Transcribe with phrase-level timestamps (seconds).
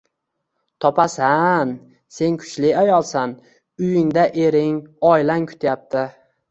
[0.85, 1.75] -Topasan.
[2.17, 3.37] Sen kuchli ayolsan.
[3.85, 4.77] Uyingda ering,
[5.15, 6.09] oilang kutyapti.